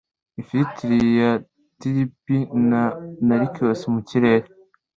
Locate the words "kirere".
4.09-4.47